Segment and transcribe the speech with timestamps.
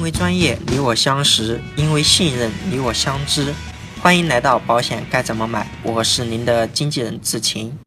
[0.00, 3.52] 因为专业，你我相识；因为信任，你我相知。
[4.00, 5.70] 欢迎来到保险该怎么买？
[5.82, 7.78] 我是您的经纪人志勤。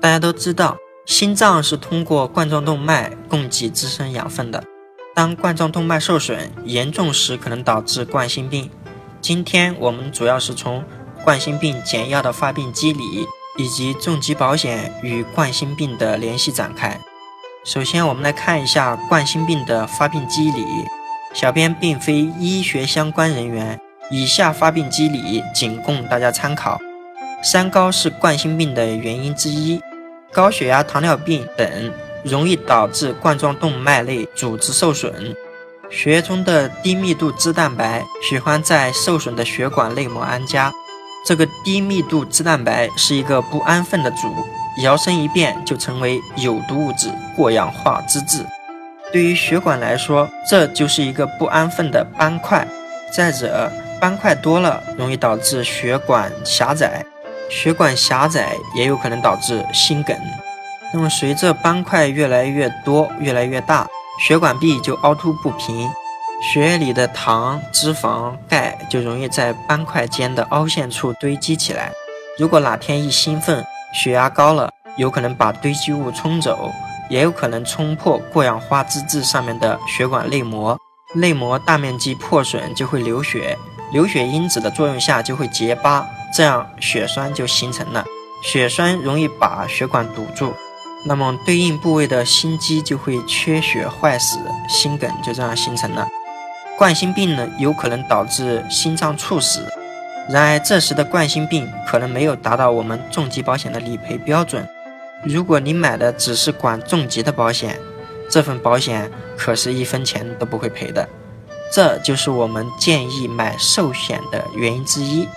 [0.00, 4.64] 大家都知道，心脏是通过冠状动脉供给自身养分的。
[5.14, 8.70] 当冠状动脉受损严重时，可能导致冠心病。
[9.20, 10.82] 今天我们主要是从
[11.22, 16.98] 冠心病简要的发病机理以及重疾保险与冠心病的联系展开。
[17.66, 20.64] 首先，我们来看一下冠心病的发病机理。
[21.32, 23.80] 小编并非医学相关人员，
[24.10, 26.78] 以下发病机理仅供大家参考。
[27.42, 29.80] 三高是冠心病的原因之一，
[30.32, 31.92] 高血压、糖尿病等
[32.24, 35.34] 容易导致冠状动脉内组织受损。
[35.88, 40.72] 血液中的低密度脂蛋白喜欢在受损的血管内膜安家，
[41.26, 44.34] 这个低密度脂蛋白是一个不安分的主，
[44.82, 48.44] 摇身一变就成为有毒物质过氧化脂质。
[49.12, 52.66] 对于血管来说，这就是一个不安分的斑块。
[53.12, 57.04] 再者，斑块多了容易导致血管狭窄，
[57.50, 60.16] 血管狭窄也有可能导致心梗。
[60.92, 63.86] 那么，随着斑块越来越多、越来越大。
[64.20, 65.90] 血管壁就凹凸不平，
[66.42, 71.90] 血液里的糖、脂肪、钙就容易在斑块间的凹陷处堆积起来。
[72.38, 73.64] 如果哪天一兴奋，
[73.94, 76.70] 血压高了，有可能把堆积物冲走，
[77.10, 80.78] 也有可能冲破过氧化脂质上面的血管内膜，
[81.14, 83.58] 内膜大面积破损就会流血，
[83.92, 88.04] 流血因子的作用下就会结疤，这样血栓就形成了。
[88.42, 90.54] 血栓容易把血管堵住。
[91.06, 94.38] 那么对应部位的心肌就会缺血坏死，
[94.68, 96.06] 心梗就这样形成了。
[96.78, 99.66] 冠心病呢，有可能导致心脏猝死。
[100.28, 104.66] 然而这时的冠心病可能没有达到我们重疾保险的理赔标准。
[105.24, 107.78] 如果你买的只是管重疾的保险，
[108.28, 111.08] 这份保险可是一分钱都不会赔的。
[111.72, 115.28] 这就是我们建议买寿险的原因之一。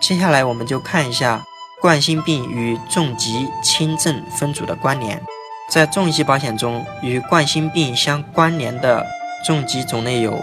[0.00, 1.44] 接下来我们就看一下。
[1.80, 5.22] 冠心病与重疾轻症分组的关联，
[5.70, 9.06] 在重疾保险中，与冠心病相关联的
[9.46, 10.42] 重疾种类有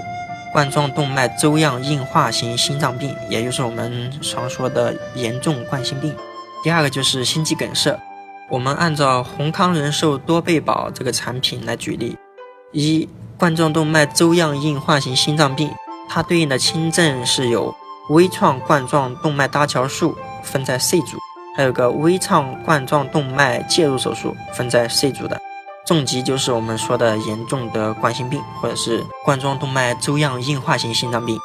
[0.53, 6.15] 冠状动脉粥样硬化型心脏病，也就是我们常说的严重冠心病。
[6.63, 7.99] 第二个就是心肌梗塞。
[8.49, 12.17] 我们按照宏康人寿多倍保这个产品来举例，
[12.71, 15.71] 一冠状动脉粥样硬化型心脏病，
[16.07, 17.75] 它对应的轻症是有
[18.09, 20.15] 微创冠状动脉搭桥术。
[20.43, 21.17] 分在 C 组，
[21.57, 25.41] 还有个微创冠状动脉介入手术分在 C 组的。
[25.87, 31.39] 重疾就是我们说的严重的冠心病，或者是冠状动脉粥样硬化型心脏病。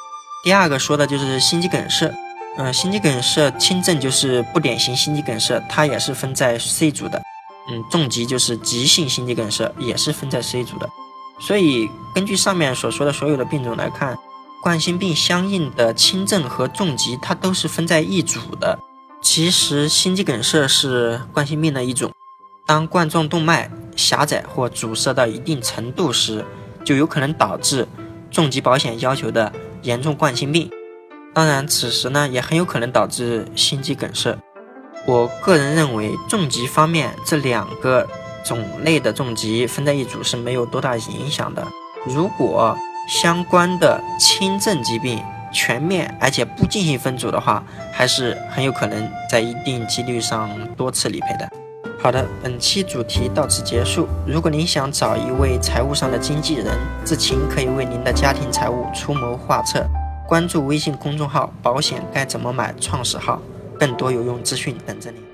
[0.44, 2.15] 第二个说的就是心肌梗塞，
[2.62, 7.19] 嗯，心肌梗塞轻症就是不典型心肌梗塞，它也是分在 C 组的。
[7.71, 10.87] 嗯，重疾就是急性心肌梗塞，也是分在 C 组的。
[11.41, 14.15] 所以根据上面所说的所有的病种来看，
[14.62, 18.78] 冠心病相应的轻症和重疾它都是分在一组的。
[19.22, 22.10] 其实，心肌梗塞是冠心病的一种。
[22.66, 26.44] 当冠状动脉狭窄或阻塞到一定程度时，
[26.84, 27.88] 就有可能导致
[28.31, 29.50] 重疾保险要求的
[29.81, 30.70] 严重冠心病。
[31.33, 34.37] 当然，此时呢，也很有可能导致心肌梗塞。
[35.07, 38.07] 我个人认为，重疾方面这两个
[38.45, 41.67] 种类的重疾分在一组是没有多大影响的。
[42.05, 42.77] 如果
[43.09, 47.62] 相关的轻症疾病，全面而且不进行分组的话，
[47.93, 51.49] 还是很有可能在一定几率上多次理赔的。
[52.03, 54.09] 好的，本期主题到此结束。
[54.27, 56.67] 如果您想找一位财务上的经纪人，
[57.05, 59.87] 志勤可以为您的家庭财务出谋划策。
[60.31, 63.43] 关注微信公众号“保险该怎么买”创始号，
[63.81, 65.30] 更多有用资讯等着你。